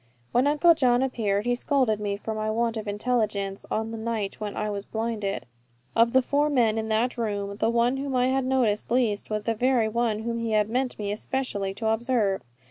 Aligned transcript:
When 0.31 0.47
Uncle 0.47 0.73
John 0.73 1.03
appeared, 1.03 1.45
he 1.45 1.53
scolded 1.53 1.99
me 1.99 2.17
for 2.17 2.33
my 2.33 2.49
want 2.49 2.75
of 2.75 2.87
intelligence 2.87 3.67
on 3.69 3.91
the 3.91 3.99
night 3.99 4.39
when 4.41 4.57
I 4.57 4.67
was 4.67 4.83
blinded. 4.83 5.45
Of 5.95 6.11
the 6.11 6.23
four 6.23 6.49
men 6.49 6.79
in 6.79 6.89
that 6.89 7.19
room, 7.19 7.57
the 7.57 7.69
one 7.69 7.97
whom 7.97 8.15
I 8.15 8.29
had 8.29 8.43
noticed 8.45 8.89
least 8.89 9.29
was 9.29 9.43
the 9.43 9.53
very 9.53 9.87
one 9.87 10.23
whom 10.23 10.39
he 10.39 10.53
had 10.53 10.71
meant 10.71 10.97
me 10.97 11.11
especially 11.11 11.75
to 11.75 11.89
observe. 11.89 12.41